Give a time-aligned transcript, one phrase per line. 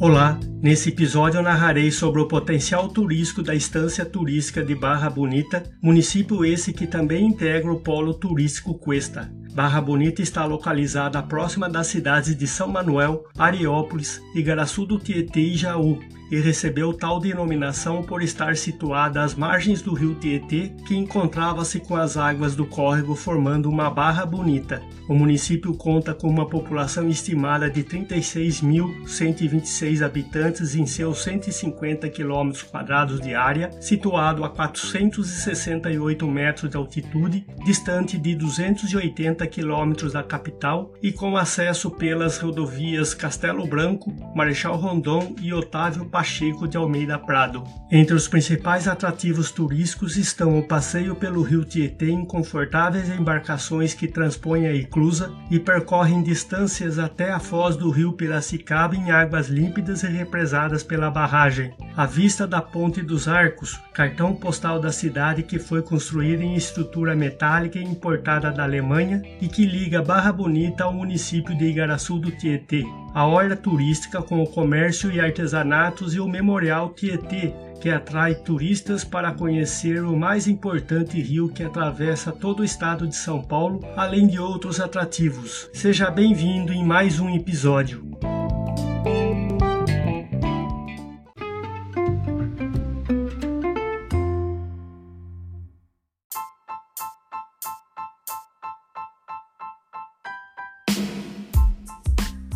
[0.00, 5.62] Olá, nesse episódio eu narrarei sobre o potencial turístico da estância turística de Barra Bonita,
[5.82, 9.30] município esse que também integra o polo turístico Cuesta.
[9.52, 15.54] Barra Bonita está localizada próxima das cidades de São Manuel, Ariópolis, Igaraçu do Tietê e
[15.54, 15.98] Jaú,
[16.30, 21.96] e recebeu tal denominação por estar situada às margens do rio Tietê, que encontrava-se com
[21.96, 24.80] as águas do córrego formando uma barra bonita.
[25.10, 33.20] O município conta com uma população estimada de 36.126 habitantes em seus 150 km quadrados
[33.20, 41.10] de área, situado a 468 metros de altitude, distante de 280 quilômetros da capital e
[41.10, 47.64] com acesso pelas rodovias Castelo Branco, Marechal Rondon e Otávio Pacheco de Almeida Prado.
[47.90, 54.06] Entre os principais atrativos turísticos estão o passeio pelo rio Tietê em confortáveis embarcações que
[54.06, 60.02] transpõem a Iclusa e percorrem distâncias até a foz do rio Piracicaba em águas límpidas
[60.02, 61.72] e represadas pela barragem.
[61.96, 67.14] A vista da Ponte dos Arcos, cartão postal da cidade que foi construída em estrutura
[67.14, 72.84] metálica importada da Alemanha e que liga Barra Bonita ao município de Igaraçu do Tietê
[73.14, 79.04] a orla turística com o comércio e artesanatos e o Memorial Tietê, que atrai turistas
[79.04, 84.26] para conhecer o mais importante rio que atravessa todo o estado de São Paulo, além
[84.26, 85.68] de outros atrativos.
[85.72, 88.10] Seja bem-vindo em mais um episódio.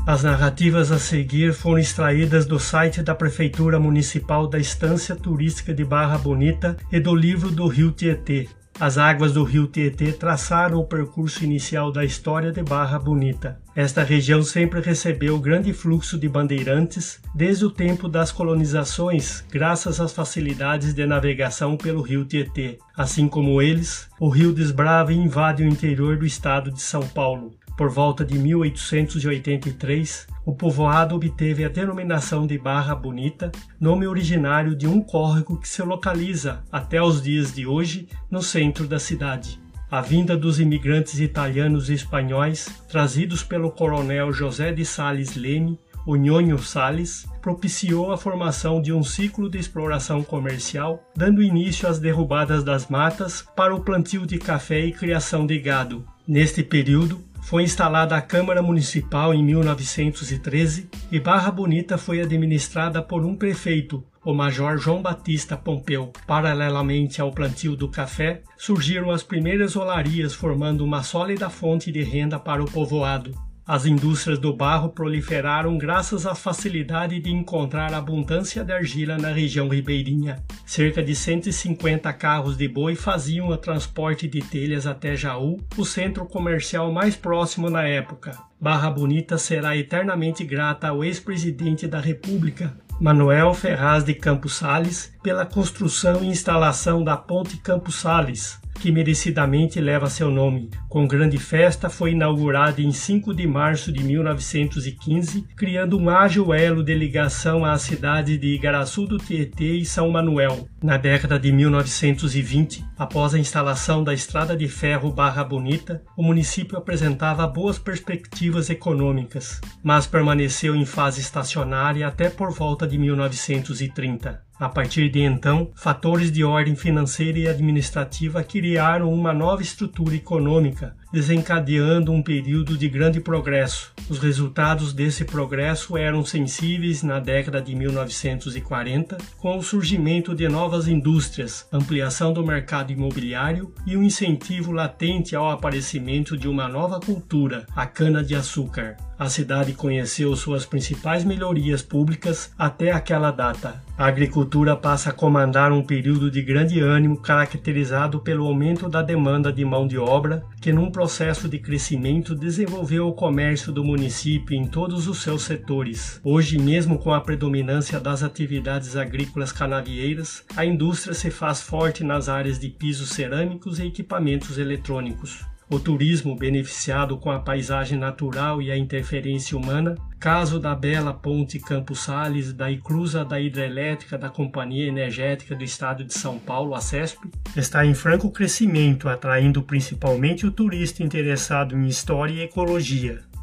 [0.07, 5.83] As narrativas a seguir foram extraídas do site da Prefeitura Municipal da Estância Turística de
[5.83, 8.47] Barra Bonita e do livro do Rio Tietê.
[8.79, 13.59] As águas do rio Tietê traçaram o percurso inicial da história de Barra Bonita.
[13.75, 20.13] Esta região sempre recebeu grande fluxo de bandeirantes desde o tempo das colonizações, graças às
[20.13, 22.79] facilidades de navegação pelo rio Tietê.
[22.95, 27.55] Assim como eles, o rio desbrava e invade o interior do estado de São Paulo.
[27.77, 34.87] Por volta de 1883, o povoado obteve a denominação de Barra Bonita, nome originário de
[34.87, 39.61] um córrego que se localiza, até os dias de hoje, no centro da cidade.
[39.91, 45.77] A vinda dos imigrantes italianos e espanhóis, trazidos pelo coronel José de Sales Leme,
[46.07, 51.99] o Nhonho Salles, propiciou a formação de um ciclo de exploração comercial, dando início às
[51.99, 56.05] derrubadas das matas para o plantio de café e criação de gado.
[56.27, 63.23] Neste período, foi instalada a Câmara Municipal em 1913 e Barra Bonita foi administrada por
[63.23, 66.11] um prefeito, o Major João Batista Pompeu.
[66.27, 72.39] Paralelamente ao plantio do café, surgiram as primeiras olarias, formando uma sólida fonte de renda
[72.39, 73.35] para o povoado.
[73.67, 79.69] As indústrias do barro proliferaram graças à facilidade de encontrar abundância de argila na região
[79.69, 80.43] ribeirinha.
[80.67, 86.27] Cerca de 150 carros de boi faziam o transporte de telhas até Jaú, o centro
[86.27, 88.39] comercial mais próximo na época.
[88.61, 95.47] Barra Bonita será eternamente grata ao ex-presidente da República, Manuel Ferraz de Campos Sales, pela
[95.47, 100.71] construção e instalação da Ponte Campos Sales, que merecidamente leva seu nome.
[100.89, 106.83] Com grande festa, foi inaugurada em 5 de março de 1915, criando um ágil elo
[106.83, 110.69] de ligação às cidades de Igaraçu do Tietê e São Manuel.
[110.83, 116.77] Na década de 1920, após a instalação da estrada de ferro Barra Bonita, o município
[116.77, 124.45] apresentava boas perspectivas econômicas, mas permaneceu em fase estacionária até por volta de 1930.
[124.59, 130.97] A partir de então, fatores de ordem financeira e administrativa criaram uma nova estrutura econômica,
[131.15, 133.93] desencadeando um período de grande progresso.
[134.11, 140.89] Os resultados desse progresso eram sensíveis na década de 1940, com o surgimento de novas
[140.89, 147.65] indústrias, ampliação do mercado imobiliário e um incentivo latente ao aparecimento de uma nova cultura,
[147.77, 148.97] a cana-de-açúcar.
[149.17, 153.81] A cidade conheceu suas principais melhorias públicas até aquela data.
[153.97, 159.53] A agricultura passa a comandar um período de grande ânimo caracterizado pelo aumento da demanda
[159.53, 164.67] de mão de obra, que num processo de crescimento desenvolveu o comércio do município em
[164.67, 166.19] todos os seus setores.
[166.25, 172.31] Hoje, mesmo com a predominância das atividades agrícolas canavieiras, a indústria se faz forte nas
[172.31, 178.71] áreas de pisos cerâmicos e equipamentos eletrônicos o turismo beneficiado com a paisagem natural e
[178.71, 184.87] a interferência humana, caso da bela ponte Campos Sales, da inclusa da hidrelétrica da Companhia
[184.87, 190.51] Energética do Estado de São Paulo, a CESP, está em franco crescimento, atraindo principalmente o
[190.51, 193.34] turista interessado em história e ecologia.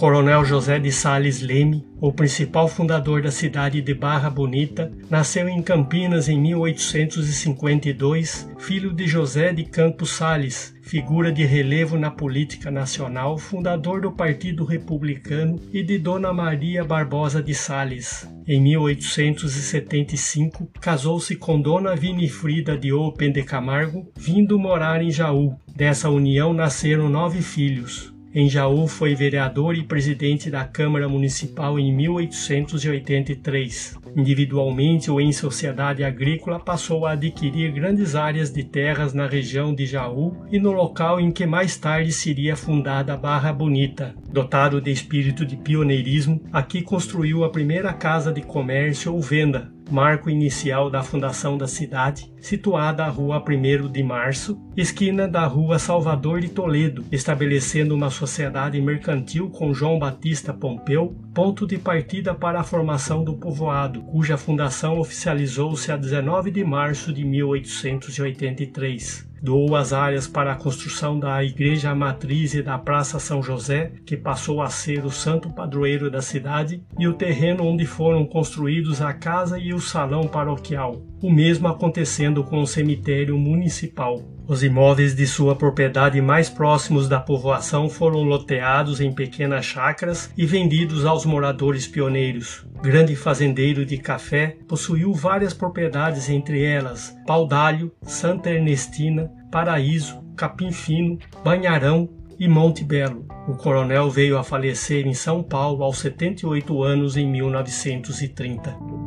[0.00, 5.60] Coronel José de Sales Leme, o principal fundador da cidade de Barra Bonita, nasceu em
[5.60, 13.36] Campinas em 1852, filho de José de Campos Sales, figura de relevo na política nacional,
[13.36, 18.26] fundador do Partido Republicano, e de Dona Maria Barbosa de Sales.
[18.48, 25.58] Em 1875, casou-se com Dona Vinifrida de Open de Camargo, vindo morar em Jaú.
[25.76, 28.18] Dessa união nasceram nove filhos.
[28.32, 33.98] Em Jaú foi vereador e presidente da Câmara Municipal em 1883.
[34.16, 39.84] Individualmente ou em sociedade agrícola, passou a adquirir grandes áreas de terras na região de
[39.84, 44.14] Jaú e no local em que mais tarde seria fundada Barra Bonita.
[44.32, 50.30] Dotado de espírito de pioneirismo, aqui construiu a primeira casa de comércio ou venda, marco
[50.30, 56.40] inicial da fundação da cidade, situada à Rua 1 de Março, esquina da Rua Salvador
[56.40, 62.64] de Toledo, estabelecendo uma sociedade mercantil com João Batista Pompeu, ponto de partida para a
[62.64, 70.26] formação do povoado, cuja fundação oficializou-se a 19 de março de 1883 doou as áreas
[70.26, 75.04] para a construção da igreja matriz e da Praça São José, que passou a ser
[75.04, 79.80] o santo padroeiro da cidade, e o terreno onde foram construídos a casa e o
[79.80, 81.02] salão paroquial.
[81.22, 84.22] O mesmo acontecendo com o cemitério municipal.
[84.48, 90.46] Os imóveis de sua propriedade mais próximos da povoação foram loteados em pequenas chácaras e
[90.46, 92.66] vendidos aos moradores pioneiros.
[92.82, 101.18] Grande fazendeiro de café, possuiu várias propriedades, entre elas Paudalho, Santa Ernestina, Paraíso, Capim Fino,
[101.44, 102.08] Banharão
[102.38, 103.26] e Monte Belo.
[103.46, 108.99] O coronel veio a falecer em São Paulo aos 78 anos em 1930.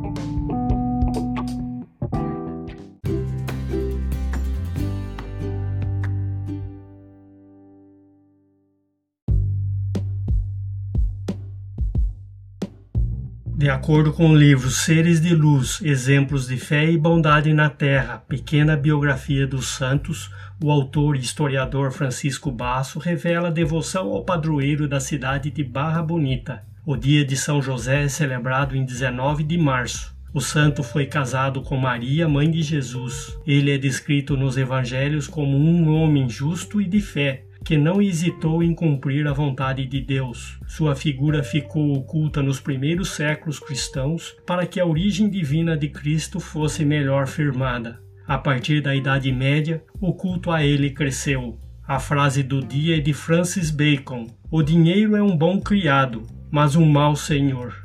[13.74, 18.78] Acordo com o livro Seres de Luz, Exemplos de Fé e Bondade na Terra, pequena
[18.78, 20.30] biografia dos santos,
[20.64, 26.64] o autor e historiador Francisco Basso revela devoção ao padroeiro da cidade de Barra Bonita.
[26.86, 30.16] O dia de São José é celebrado em 19 de março.
[30.32, 33.36] O santo foi casado com Maria, mãe de Jesus.
[33.46, 38.62] Ele é descrito nos evangelhos como um homem justo e de fé, que não hesitou
[38.62, 40.60] em cumprir a vontade de Deus.
[40.68, 46.40] Sua figura ficou oculta nos primeiros séculos cristãos para que a origem divina de Cristo
[46.40, 48.02] fosse melhor firmada.
[48.28, 51.58] A partir da Idade Média, o culto a ele cresceu.
[51.86, 56.76] A frase do dia é de Francis Bacon: O dinheiro é um bom criado, mas
[56.76, 57.76] um mau senhor.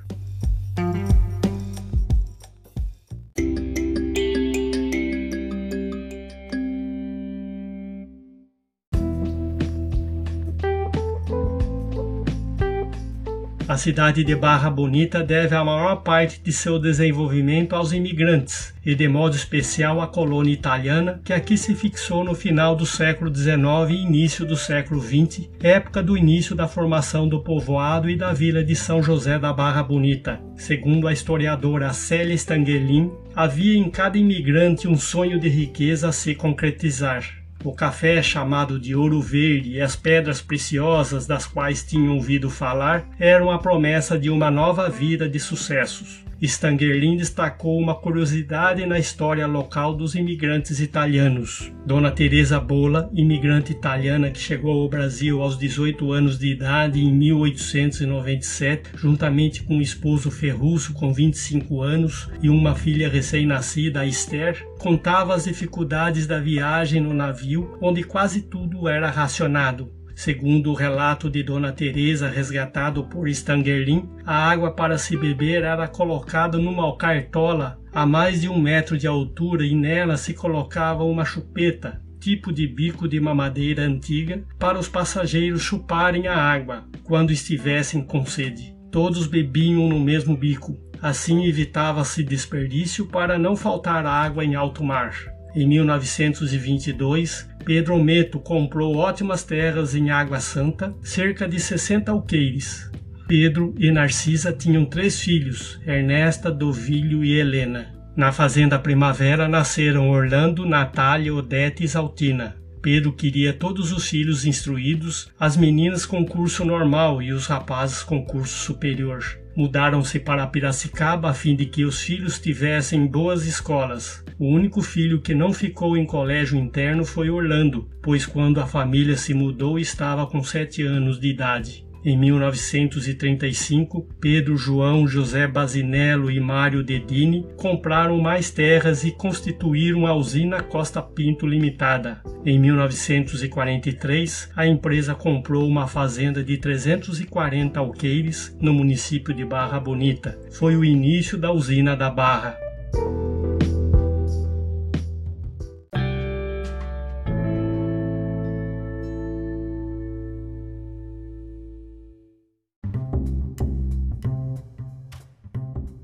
[13.78, 19.06] Cidade de Barra Bonita deve a maior parte de seu desenvolvimento aos imigrantes, e de
[19.08, 23.56] modo especial à colônia italiana, que aqui se fixou no final do século XIX
[23.90, 28.62] e início do século XX, época do início da formação do povoado e da vila
[28.62, 30.40] de São José da Barra Bonita.
[30.56, 36.34] Segundo a historiadora Célia Stanguelin, havia em cada imigrante um sonho de riqueza a se
[36.34, 37.24] concretizar.
[37.64, 43.04] O café chamado de ouro verde e as pedras preciosas das quais tinham ouvido falar
[43.18, 46.27] eram a promessa de uma nova vida de sucessos.
[46.46, 51.72] Stangerlin destacou uma curiosidade na história local dos imigrantes italianos.
[51.84, 57.12] Dona Teresa Bola, imigrante italiana que chegou ao Brasil aos 18 anos de idade em
[57.12, 65.34] 1897, juntamente com o esposo Ferruço com 25 anos e uma filha recém-nascida, Esther, contava
[65.34, 69.97] as dificuldades da viagem no navio, onde quase tudo era racionado.
[70.18, 75.86] Segundo o relato de Dona Teresa resgatado por Stangerlin, a água para se beber era
[75.86, 81.24] colocada numa cartola a mais de um metro de altura e nela se colocava uma
[81.24, 88.02] chupeta, tipo de bico de mamadeira antiga, para os passageiros chuparem a água quando estivessem
[88.02, 88.74] com sede.
[88.90, 90.76] Todos bebiam no mesmo bico.
[91.00, 95.14] Assim evitava-se desperdício para não faltar água em alto mar.
[95.54, 102.90] Em 1922, Pedro Meto comprou ótimas terras em Água Santa, cerca de 60 alqueires.
[103.26, 107.92] Pedro e Narcisa tinham três filhos, Ernesta, Dovilho e Helena.
[108.16, 112.56] Na fazenda Primavera nasceram Orlando, Natália, Odete e Isaltina.
[112.80, 118.24] Pedro queria todos os filhos instruídos, as meninas com curso normal e os rapazes com
[118.24, 119.22] curso superior.
[119.58, 124.24] Mudaram-se para Piracicaba a fim de que os filhos tivessem boas escolas.
[124.38, 129.16] O único filho que não ficou em colégio interno foi Orlando, pois quando a família
[129.16, 131.87] se mudou estava com sete anos de idade.
[132.08, 140.14] Em 1935, Pedro João José Basinello e Mário Dedini compraram mais terras e constituíram a
[140.14, 142.22] usina Costa Pinto Limitada.
[142.46, 150.38] Em 1943, a empresa comprou uma fazenda de 340 alqueires no município de Barra Bonita.
[150.50, 152.56] Foi o início da usina da Barra.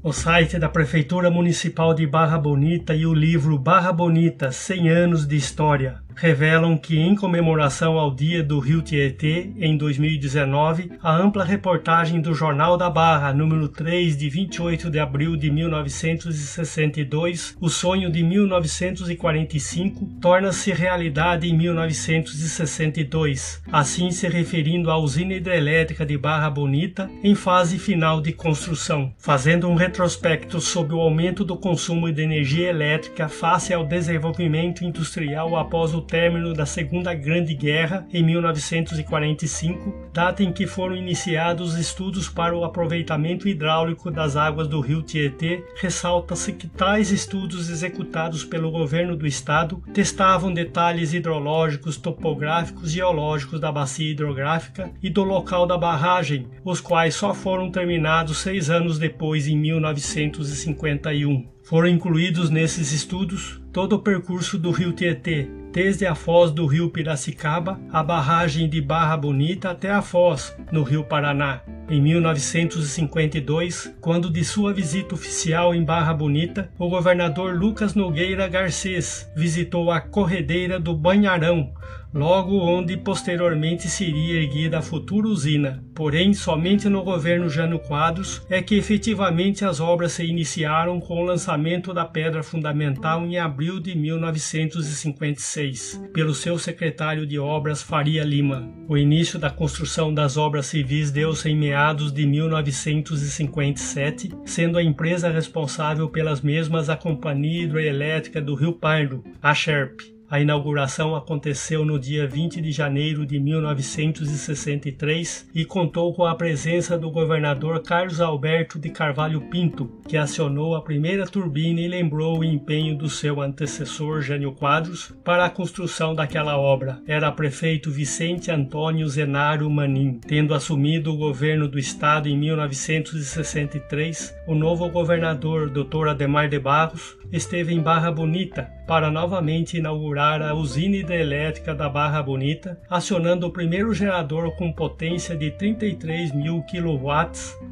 [0.05, 5.27] O site da Prefeitura Municipal de Barra Bonita e o livro Barra Bonita 100 anos
[5.27, 11.45] de história revelam que, em comemoração ao Dia do Rio Tietê, em 2019, a ampla
[11.45, 18.11] reportagem do Jornal da Barra, número 3, de 28 de abril de 1962, O Sonho
[18.11, 27.11] de 1945, torna-se realidade em 1962, assim se referindo à usina hidrelétrica de Barra Bonita
[27.23, 32.71] em fase final de construção, fazendo um retrospecto sobre o aumento do consumo de energia
[32.71, 40.43] elétrica face ao desenvolvimento industrial após o término da Segunda Grande Guerra em 1945, data
[40.43, 46.53] em que foram iniciados estudos para o aproveitamento hidráulico das águas do rio Tietê, ressalta-se
[46.53, 53.71] que tais estudos executados pelo governo do estado testavam detalhes hidrológicos, topográficos e geológicos da
[53.71, 59.47] bacia hidrográfica e do local da barragem, os quais só foram terminados seis anos depois,
[59.47, 61.55] em 1951.
[61.65, 66.91] Foram incluídos nesses estudos todo o percurso do rio Tietê, desde a foz do rio
[66.91, 71.63] Piracicaba, a barragem de Barra Bonita até a foz, no rio Paraná.
[71.89, 79.27] Em 1952, quando de sua visita oficial em Barra Bonita, o governador Lucas Nogueira Garcês
[79.35, 81.73] visitou a corredeira do Banharão,
[82.15, 85.83] logo onde posteriormente seria erguida a futura usina.
[85.95, 91.25] Porém, somente no governo Jânio Quadros é que efetivamente as obras se iniciaram com o
[91.25, 98.71] lançamento da pedra fundamental em abril de 1956, pelo seu secretário de obras Faria Lima.
[98.89, 105.31] O início da construção das obras civis deu-se em meados de 1957, sendo a empresa
[105.31, 110.14] responsável pelas mesmas a Companhia Hidroelétrica do Rio Pardo, a Sherp.
[110.31, 116.97] A inauguração aconteceu no dia 20 de janeiro de 1963 e contou com a presença
[116.99, 122.45] do governador Carlos Alberto de Carvalho Pinto, que acionou a primeira turbina e lembrou o
[122.45, 127.03] empenho do seu antecessor Jânio Quadros para a construção daquela obra.
[127.07, 130.21] Era prefeito Vicente Antônio Zenaro Manin.
[130.27, 136.09] Tendo assumido o governo do estado em 1963, o novo governador, Dr.
[136.09, 142.23] Ademar de Barros, esteve em Barra Bonita para novamente inaugurar a usina hidrelétrica da Barra
[142.23, 147.11] Bonita, acionando o primeiro gerador com potência de 33 mil kW,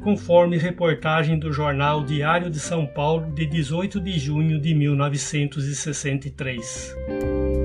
[0.03, 7.62] conforme reportagem do jornal Diário de São Paulo de 18 de junho de 1963.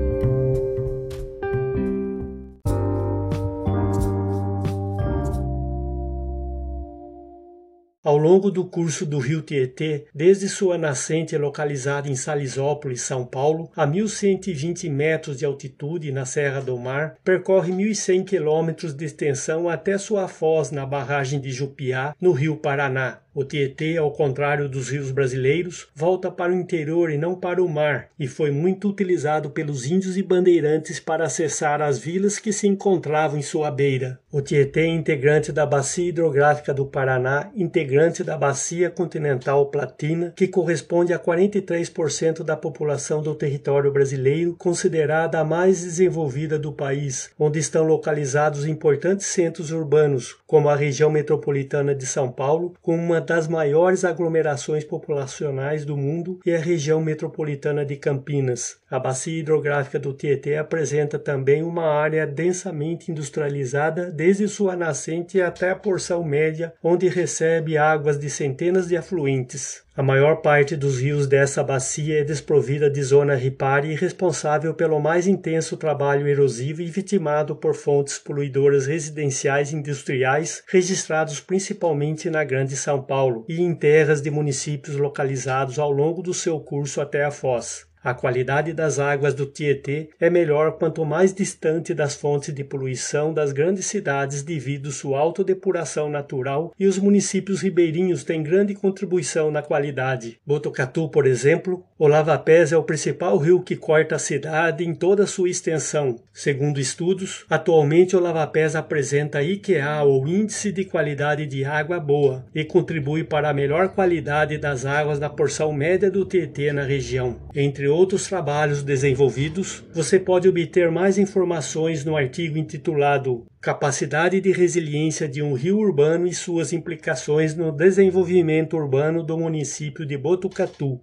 [8.09, 13.69] Ao longo do curso do rio Tietê, desde sua nascente localizada em Salisópolis, São Paulo,
[13.75, 19.95] a 1120 metros de altitude na Serra do Mar, percorre 1.100 quilômetros de extensão até
[19.99, 23.19] sua foz na barragem de Jupiá, no rio Paraná.
[23.39, 27.69] O Tietê, ao contrário dos rios brasileiros, volta para o interior e não para o
[27.69, 32.67] mar, e foi muito utilizado pelos índios e bandeirantes para acessar as vilas que se
[32.67, 34.19] encontravam em sua beira.
[34.29, 40.45] O Tietê é integrante da Bacia Hidrográfica do Paraná, integrante da Bacia Continental Platina, que
[40.45, 47.57] corresponde a 43% da população do território brasileiro, considerada a mais desenvolvida do país, onde
[47.57, 53.47] estão localizados importantes centros urbanos, como a região metropolitana de São Paulo, com uma das
[53.47, 58.78] maiores aglomerações populacionais do mundo e a região metropolitana de Campinas.
[58.91, 65.69] A bacia hidrográfica do Tietê apresenta também uma área densamente industrializada desde sua nascente até
[65.69, 69.83] a porção média, onde recebe águas de centenas de afluentes.
[69.95, 74.99] A maior parte dos rios dessa bacia é desprovida de zona ripária e responsável pelo
[74.99, 82.43] mais intenso trabalho erosivo e vitimado por fontes poluidoras residenciais e industriais registrados principalmente na
[82.43, 87.23] Grande São Paulo e em terras de municípios localizados ao longo do seu curso até
[87.23, 87.88] a foz.
[88.01, 93.33] A qualidade das águas do Tietê é melhor quanto mais distante das fontes de poluição
[93.33, 99.61] das grandes cidades devido sua autodepuração natural e os municípios ribeirinhos têm grande contribuição na
[99.61, 100.39] qualidade.
[100.45, 105.27] Botucatu, por exemplo, o Lavapés é o principal rio que corta a cidade em toda
[105.27, 106.21] sua extensão.
[106.31, 112.63] Segundo estudos, atualmente o Lavapés apresenta IQA ou Índice de Qualidade de Água Boa e
[112.63, 117.35] contribui para a melhor qualidade das águas da porção média do Tietê na região.
[117.53, 125.27] Entre outros trabalhos desenvolvidos, você pode obter mais informações no artigo intitulado Capacidade de resiliência
[125.27, 131.01] de um rio urbano e suas implicações no desenvolvimento urbano do município de Botucatu.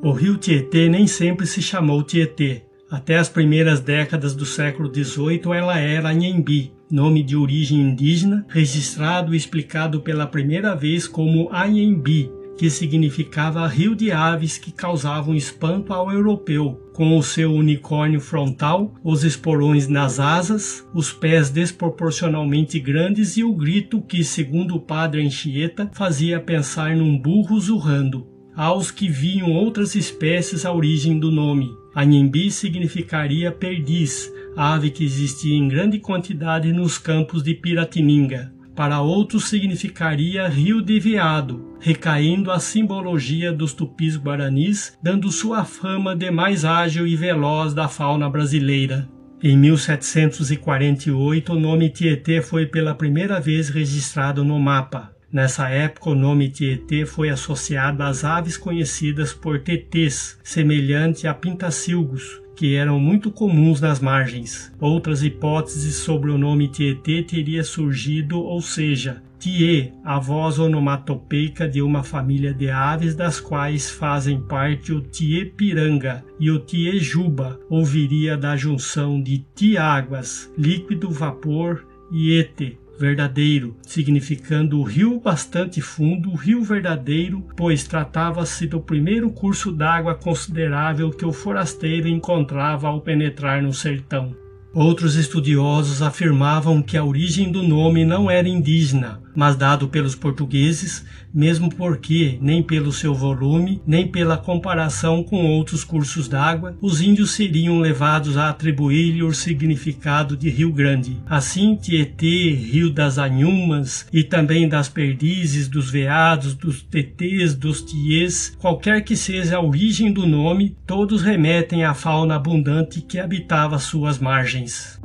[0.00, 2.67] O rio Tietê nem sempre se chamou Tietê.
[2.90, 9.34] Até as primeiras décadas do século XVIII ela era Anhembi, nome de origem indígena, registrado
[9.34, 15.92] e explicado pela primeira vez como Anhembi, que significava rio de aves que causavam espanto
[15.92, 23.36] ao europeu, com o seu unicórnio frontal, os esporões nas asas, os pés desproporcionalmente grandes
[23.36, 28.26] e o grito que, segundo o padre Anchieta, fazia pensar num burro zurrando.
[28.56, 35.56] Aos que viam outras espécies a origem do nome, Anhembi significaria perdiz, ave que existia
[35.56, 38.52] em grande quantidade nos campos de Piratininga.
[38.76, 46.14] Para outros significaria rio de veado, recaindo a simbologia dos tupis guaranis, dando sua fama
[46.14, 49.08] de mais ágil e veloz da fauna brasileira.
[49.42, 55.17] Em 1748, o nome Tietê foi pela primeira vez registrado no mapa.
[55.30, 62.40] Nessa época, o nome Tietê foi associado às aves conhecidas por tetês, semelhante a pintacilgos,
[62.56, 64.72] que eram muito comuns nas margens.
[64.80, 71.80] Outras hipóteses sobre o nome Tietê teria surgido, ou seja, Tie, a voz onomatopeica de
[71.80, 78.56] uma família de aves das quais fazem parte o Tiepiranga e o Tiejuba, ouviria da
[78.56, 87.46] junção de Tiáguas, líquido, vapor e Ete, verdadeiro, significando o rio bastante fundo, rio verdadeiro,
[87.56, 94.34] pois tratava-se do primeiro curso d'água considerável que o forasteiro encontrava ao penetrar no sertão.
[94.74, 101.04] Outros estudiosos afirmavam que a origem do nome não era indígena, mas dado pelos portugueses,
[101.32, 107.32] mesmo porque, nem pelo seu volume, nem pela comparação com outros cursos d'água, os índios
[107.32, 111.18] seriam levados a atribuir-lhe o significado de Rio Grande.
[111.26, 118.56] Assim, Tietê, Rio das Anhumas e também das perdizes, dos veados, dos tetês, dos tiês,
[118.58, 124.18] qualquer que seja a origem do nome, todos remetem à fauna abundante que habitava suas
[124.18, 124.98] margens.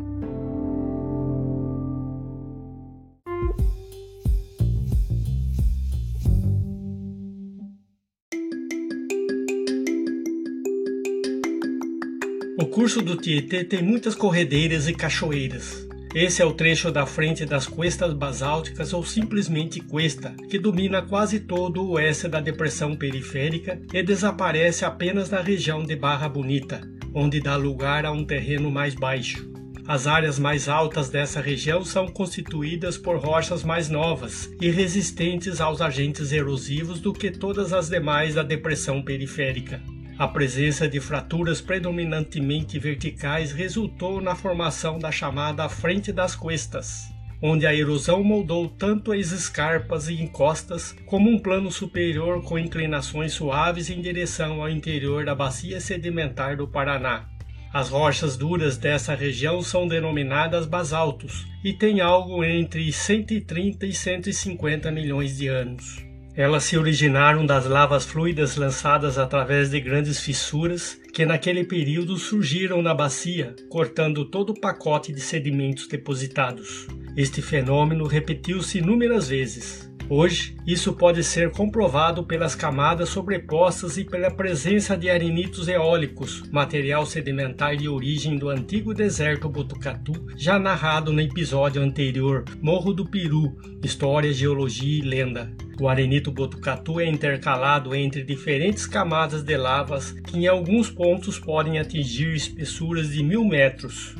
[12.93, 15.87] Curso do Tietê tem muitas corredeiras e cachoeiras.
[16.13, 21.39] Esse é o trecho da frente das cuestas basálticas ou simplesmente cuesta, que domina quase
[21.39, 27.39] todo o oeste da depressão periférica e desaparece apenas na região de Barra Bonita, onde
[27.39, 29.51] dá lugar a um terreno mais baixo.
[29.87, 35.81] As áreas mais altas dessa região são constituídas por rochas mais novas e resistentes aos
[35.81, 39.81] agentes erosivos do que todas as demais da depressão periférica.
[40.17, 47.65] A presença de fraturas predominantemente verticais resultou na formação da chamada Frente das Cuestas, onde
[47.65, 53.89] a erosão moldou tanto as escarpas e encostas como um plano superior com inclinações suaves
[53.89, 57.27] em direção ao interior da bacia sedimentar do Paraná.
[57.73, 64.91] As rochas duras dessa região são denominadas basaltos e têm algo entre 130 e 150
[64.91, 66.12] milhões de anos.
[66.35, 72.81] Elas se originaram das lavas fluidas lançadas através de grandes fissuras que naquele período surgiram
[72.81, 76.87] na bacia, cortando todo o pacote de sedimentos depositados.
[77.15, 79.92] Este fenômeno repetiu-se inúmeras vezes.
[80.09, 87.05] Hoje, isso pode ser comprovado pelas camadas sobrepostas e pela presença de arenitos eólicos, material
[87.05, 93.55] sedimentar de origem do antigo deserto Botucatu, já narrado no episódio anterior, Morro do Peru,
[93.81, 95.51] História, Geologia e Lenda.
[95.79, 101.79] O arenito Botucatu é intercalado entre diferentes camadas de lavas que em alguns pontos podem
[101.79, 104.15] atingir espessuras de mil metros.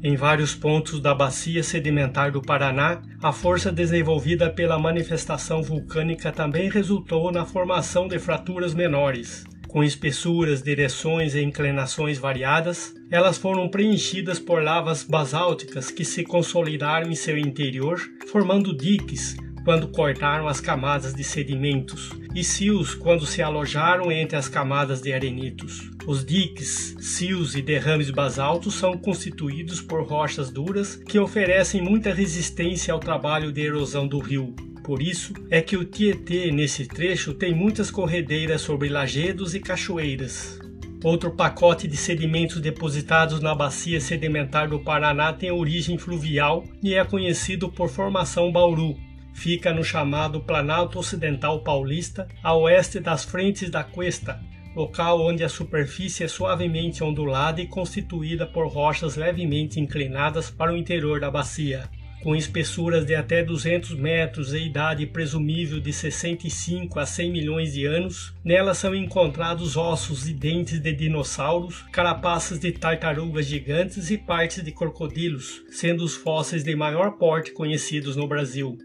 [0.00, 6.70] Em vários pontos da bacia sedimentar do Paraná, a força desenvolvida pela manifestação vulcânica também
[6.70, 9.44] resultou na formação de fraturas menores.
[9.66, 17.10] com espessuras, direções e inclinações variadas, elas foram preenchidas por lavas basálticas que se consolidaram
[17.10, 19.36] em seu interior, formando diques
[19.68, 25.12] quando cortaram as camadas de sedimentos e sios quando se alojaram entre as camadas de
[25.12, 25.90] arenitos.
[26.06, 32.94] Os diques, sios e derrames basaltos são constituídos por rochas duras que oferecem muita resistência
[32.94, 34.56] ao trabalho de erosão do rio.
[34.82, 40.58] Por isso é que o Tietê nesse trecho tem muitas corredeiras sobre lajedos e cachoeiras.
[41.04, 47.04] Outro pacote de sedimentos depositados na bacia sedimentar do Paraná tem origem fluvial e é
[47.04, 48.96] conhecido por Formação Bauru,
[49.38, 54.40] Fica no chamado Planalto Ocidental Paulista, a oeste das frentes da Cuesta,
[54.74, 60.76] local onde a superfície é suavemente ondulada e constituída por rochas levemente inclinadas para o
[60.76, 61.88] interior da bacia.
[62.20, 67.86] Com espessuras de até 200 metros e idade presumível de 65 a 100 milhões de
[67.86, 74.64] anos, nela são encontrados ossos e dentes de dinossauros, carapaças de tartarugas gigantes e partes
[74.64, 78.76] de crocodilos, sendo os fósseis de maior porte conhecidos no Brasil.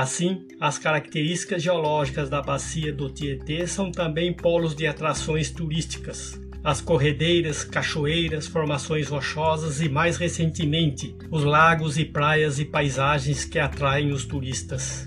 [0.00, 6.40] Assim, as características geológicas da bacia do Tietê são também polos de atrações turísticas.
[6.64, 13.58] As corredeiras, cachoeiras, formações rochosas e, mais recentemente, os lagos e praias e paisagens que
[13.58, 15.06] atraem os turistas.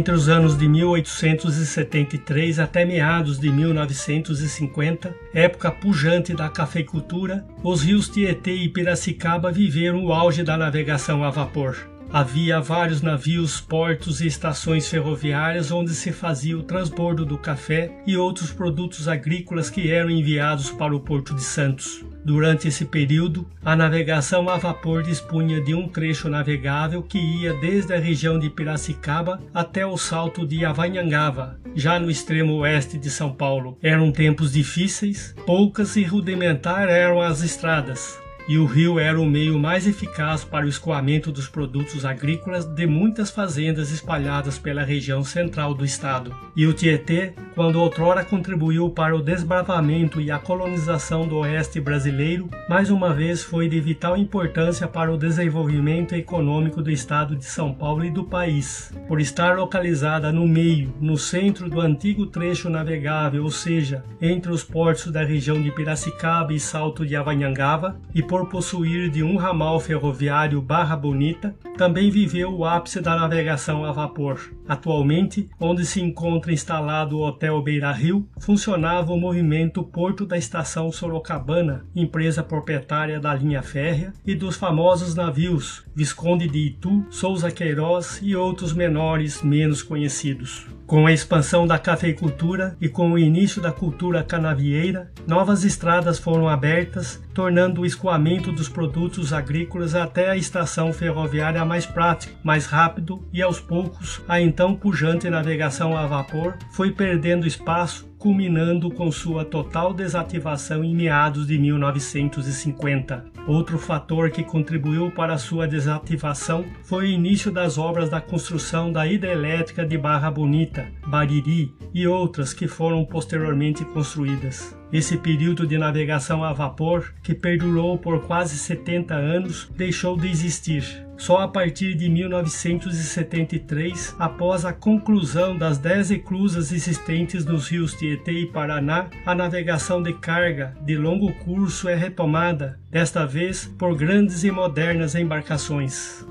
[0.00, 8.08] Entre os anos de 1873 até meados de 1950, época pujante da cafeicultura, os rios
[8.08, 11.76] Tietê e Piracicaba viveram o auge da navegação a vapor.
[12.10, 18.16] Havia vários navios, portos e estações ferroviárias onde se fazia o transbordo do café e
[18.16, 22.02] outros produtos agrícolas que eram enviados para o Porto de Santos.
[22.24, 27.94] Durante esse período, a navegação a vapor dispunha de um trecho navegável que ia desde
[27.94, 33.32] a região de Piracicaba até o salto de Avanhangava, já no extremo oeste de São
[33.32, 33.78] Paulo.
[33.82, 38.19] Eram tempos difíceis, poucas e rudimentar eram as estradas,
[38.50, 42.84] e o rio era o meio mais eficaz para o escoamento dos produtos agrícolas de
[42.84, 46.34] muitas fazendas espalhadas pela região central do estado.
[46.56, 52.50] E o Tietê, quando outrora contribuiu para o desbravamento e a colonização do oeste brasileiro,
[52.68, 57.72] mais uma vez foi de vital importância para o desenvolvimento econômico do estado de São
[57.72, 58.92] Paulo e do país.
[59.06, 64.64] Por estar localizada no meio, no centro do antigo trecho navegável, ou seja, entre os
[64.64, 69.78] portos da região de Piracicaba e Salto de Avanhangava, e por possuir de um ramal
[69.80, 74.38] ferroviário Barra Bonita, também viveu o ápice da navegação a vapor.
[74.68, 80.92] Atualmente, onde se encontra instalado o Hotel Beira Rio, funcionava o movimento Porto da Estação
[80.92, 88.20] Sorocabana, empresa proprietária da linha férrea, e dos famosos navios Visconde de Itu, Souza Queiroz
[88.22, 90.66] e outros menores menos conhecidos.
[90.90, 96.48] Com a expansão da cafeicultura e com o início da cultura canavieira, novas estradas foram
[96.48, 103.24] abertas, tornando o escoamento dos produtos agrícolas até a estação ferroviária mais prático, mais rápido
[103.32, 109.46] e aos poucos a então pujante navegação a vapor foi perdendo espaço culminando com sua
[109.46, 113.24] total desativação em meados de 1950.
[113.48, 119.06] Outro fator que contribuiu para sua desativação foi o início das obras da construção da
[119.06, 124.78] hidrelétrica de Barra Bonita, Bariri e outras que foram posteriormente construídas.
[124.92, 130.82] Esse período de navegação a vapor, que perdurou por quase 70 anos, deixou de existir.
[131.16, 138.32] Só a partir de 1973, após a conclusão das 10 eclusas existentes nos rios Tietê
[138.32, 144.42] e Paraná, a navegação de carga de longo curso é retomada, desta vez por grandes
[144.44, 146.26] e modernas embarcações.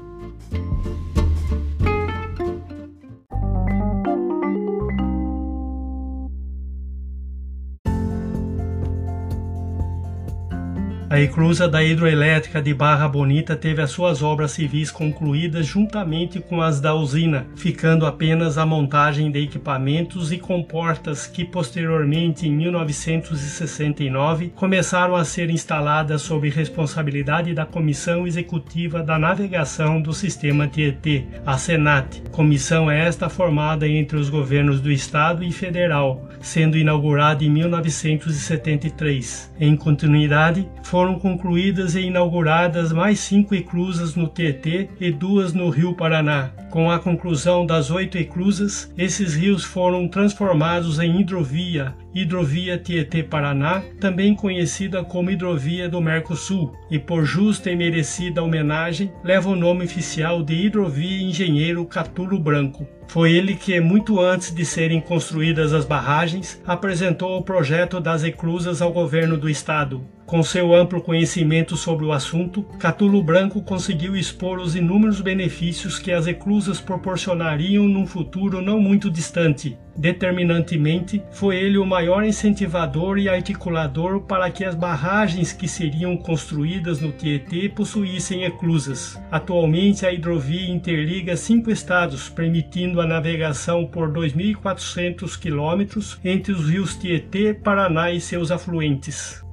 [11.12, 16.62] A eclusa da hidroelétrica de Barra Bonita teve as suas obras civis concluídas juntamente com
[16.62, 24.54] as da usina, ficando apenas a montagem de equipamentos e comportas que posteriormente, em 1969,
[24.56, 31.58] começaram a ser instaladas sob responsabilidade da Comissão Executiva da Navegação do Sistema Tietê, a
[31.58, 32.22] Senat.
[32.30, 39.52] Comissão esta formada entre os governos do Estado e Federal, sendo inaugurada em 1973.
[39.60, 45.70] Em continuidade, foi foram concluídas e inauguradas mais cinco eclusas no TT e duas no
[45.70, 52.78] Rio Paraná, Com a conclusão das oito eclusas, esses rios foram transformados em hidrovia, Hidrovia
[52.78, 59.56] Tietê-Paraná, também conhecida como Hidrovia do Mercosul, e por justa e merecida homenagem, leva o
[59.56, 62.88] nome oficial de Hidrovia Engenheiro Catulo Branco.
[63.08, 68.84] Foi ele que, muito antes de serem construídas as barragens, apresentou o projeto das eclusas
[68.84, 70.06] ao governo do estado.
[70.28, 76.12] Com seu amplo conhecimento sobre o assunto, Catulo Branco conseguiu expor os inúmeros benefícios que
[76.12, 79.78] as eclusas proporcionariam num futuro não muito distante.
[79.96, 87.00] Determinantemente, foi ele o maior incentivador e articulador para que as barragens que seriam construídas
[87.00, 89.20] no Tietê possuíssem eclusas.
[89.32, 96.96] Atualmente, a hidrovia interliga cinco estados, permitindo a navegação por 2.400 quilômetros entre os rios
[96.96, 99.44] Tietê, Paraná e seus afluentes.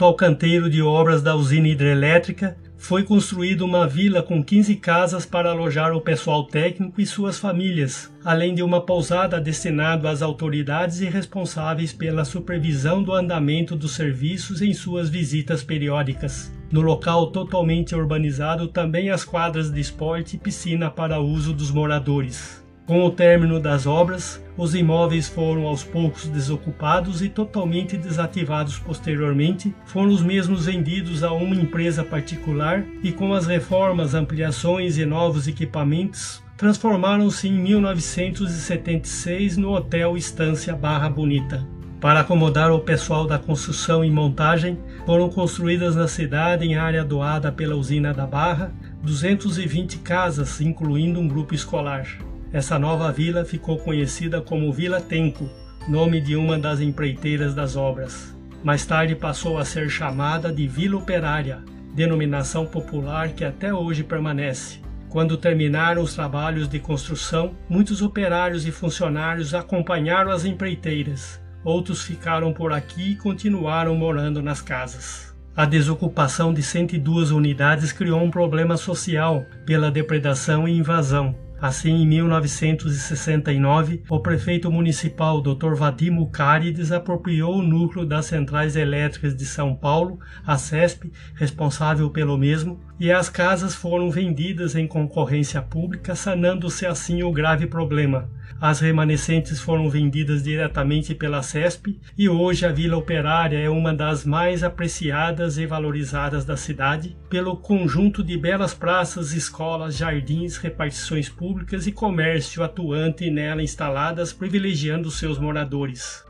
[0.00, 5.26] Junto ao canteiro de obras da usina hidrelétrica, foi construída uma vila com 15 casas
[5.26, 11.02] para alojar o pessoal técnico e suas famílias, além de uma pousada destinada às autoridades
[11.02, 16.50] e responsáveis pela supervisão do andamento dos serviços em suas visitas periódicas.
[16.72, 22.64] No local totalmente urbanizado, também as quadras de esporte e piscina para uso dos moradores.
[22.90, 29.72] Com o término das obras, os imóveis foram aos poucos desocupados e totalmente desativados posteriormente,
[29.84, 35.46] foram os mesmos vendidos a uma empresa particular e com as reformas, ampliações e novos
[35.46, 41.64] equipamentos, transformaram-se em 1976 no Hotel Estância Barra Bonita.
[42.00, 44.76] Para acomodar o pessoal da construção e montagem,
[45.06, 51.28] foram construídas na cidade, em área doada pela usina da Barra, 220 casas, incluindo um
[51.28, 52.04] grupo escolar.
[52.52, 55.48] Essa nova vila ficou conhecida como Vila Tenco,
[55.86, 58.36] nome de uma das empreiteiras das obras.
[58.64, 61.60] Mais tarde passou a ser chamada de Vila Operária,
[61.94, 64.80] denominação popular que até hoje permanece.
[65.08, 71.40] Quando terminaram os trabalhos de construção, muitos operários e funcionários acompanharam as empreiteiras.
[71.62, 75.32] Outros ficaram por aqui e continuaram morando nas casas.
[75.56, 81.34] A desocupação de 102 unidades criou um problema social pela depredação e invasão.
[81.60, 85.74] Assim, em 1969, o prefeito municipal Dr.
[85.74, 92.38] Vadim Mucari desapropriou o núcleo das centrais elétricas de São Paulo, a CESP, responsável pelo
[92.38, 98.30] mesmo, e as casas foram vendidas em concorrência pública, sanando-se assim o grave problema.
[98.60, 104.24] As remanescentes foram vendidas diretamente pela CESP e hoje a Vila Operária é uma das
[104.24, 111.49] mais apreciadas e valorizadas da cidade pelo conjunto de belas praças, escolas, jardins, repartições públicas
[111.86, 116.24] e comércio atuante nela instaladas, privilegiando seus moradores.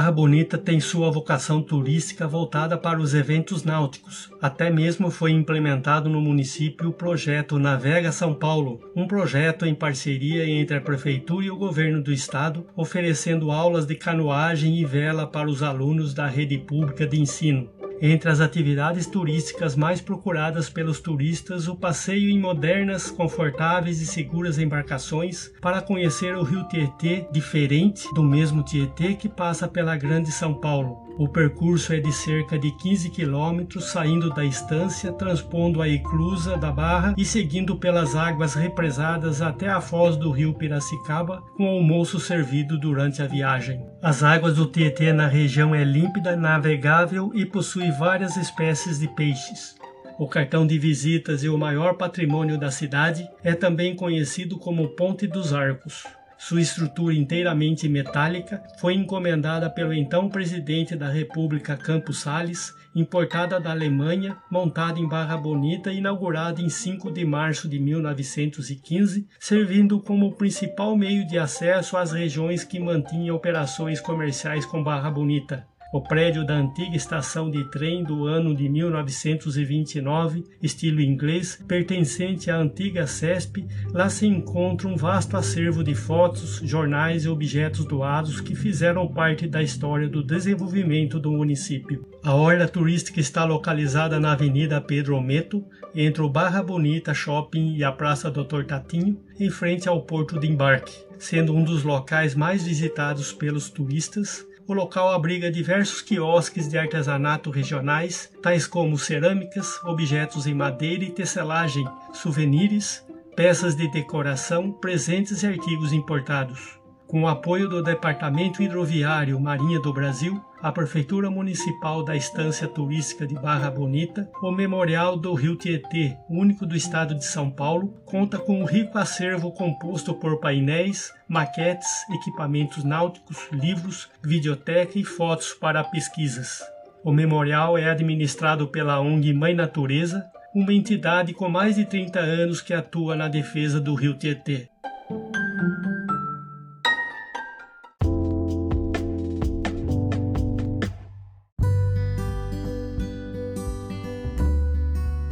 [0.00, 4.30] Barra Bonita tem sua vocação turística voltada para os eventos náuticos.
[4.40, 10.48] Até mesmo foi implementado no município o projeto Navega São Paulo, um projeto em parceria
[10.48, 15.50] entre a prefeitura e o governo do estado, oferecendo aulas de canoagem e vela para
[15.50, 17.68] os alunos da rede pública de ensino.
[18.02, 24.58] Entre as atividades turísticas mais procuradas pelos turistas, o passeio em modernas, confortáveis e seguras
[24.58, 30.54] embarcações para conhecer o rio Tietê, diferente do mesmo Tietê que passa pela Grande São
[30.54, 31.09] Paulo.
[31.20, 36.72] O percurso é de cerca de 15 quilômetros, saindo da estância, transpondo a eclusa da
[36.72, 42.78] Barra e seguindo pelas águas represadas até a foz do rio Piracicaba, com almoço servido
[42.78, 43.84] durante a viagem.
[44.00, 49.76] As águas do Tietê na região é límpida, navegável e possui várias espécies de peixes.
[50.18, 55.26] O cartão de visitas e o maior patrimônio da cidade é também conhecido como Ponte
[55.26, 56.02] dos Arcos.
[56.42, 63.70] Sua estrutura inteiramente metálica foi encomendada pelo então presidente da República Campos Salles, importada da
[63.70, 70.32] Alemanha, montada em Barra Bonita e inaugurada em 5 de março de 1915, servindo como
[70.32, 75.69] principal meio de acesso às regiões que mantinham operações comerciais com Barra Bonita.
[75.92, 82.58] O prédio da antiga estação de trem do ano de 1929, estilo inglês, pertencente à
[82.58, 88.54] antiga CESP, lá se encontra um vasto acervo de fotos, jornais e objetos doados que
[88.54, 92.06] fizeram parte da história do desenvolvimento do município.
[92.22, 97.82] A orla turística está localizada na Avenida Pedro Ometo, entre o Barra Bonita Shopping e
[97.82, 102.62] a Praça Doutor Tatinho, em frente ao porto de embarque, sendo um dos locais mais
[102.62, 110.46] visitados pelos turistas o local abriga diversos quiosques de artesanato regionais, tais como cerâmicas, objetos
[110.46, 113.04] em madeira e tecelagem, souvenirs,
[113.34, 116.79] peças de decoração, presentes e artigos importados.
[117.10, 123.26] Com o apoio do Departamento Hidroviário Marinha do Brasil, a Prefeitura Municipal da Estância Turística
[123.26, 128.38] de Barra Bonita, o Memorial do Rio Tietê, único do estado de São Paulo, conta
[128.38, 135.82] com um rico acervo composto por painéis, maquetes, equipamentos náuticos, livros, videoteca e fotos para
[135.82, 136.62] pesquisas.
[137.02, 142.60] O memorial é administrado pela ONG Mãe Natureza, uma entidade com mais de 30 anos
[142.60, 144.68] que atua na defesa do Rio Tietê.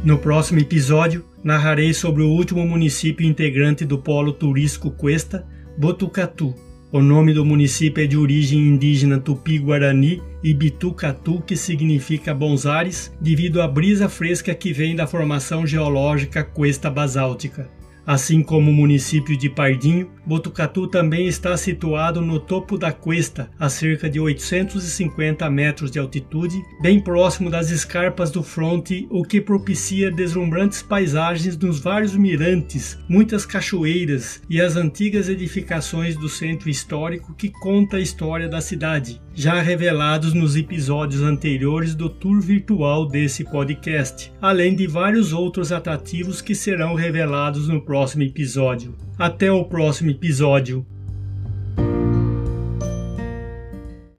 [0.09, 5.45] No próximo episódio, narrarei sobre o último município integrante do Polo Turístico Cuesta,
[5.77, 6.55] Botucatu.
[6.91, 13.15] O nome do município é de origem indígena tupi-guarani e bitucatu, que significa bons ares,
[13.21, 17.69] devido à brisa fresca que vem da formação geológica Cuesta Basáltica.
[18.09, 23.69] Assim como o município de Pardinho, Botucatu também está situado no topo da cuesta, a
[23.69, 30.09] cerca de 850 metros de altitude, bem próximo das escarpas do fronte, o que propicia
[30.09, 37.49] deslumbrantes paisagens nos vários mirantes, muitas cachoeiras e as antigas edificações do centro histórico que
[37.49, 44.33] conta a história da cidade, já revelados nos episódios anteriores do tour virtual desse podcast,
[44.41, 48.93] além de vários outros atrativos que serão revelados no próximo episódio.
[49.17, 50.85] Até o próximo episódio.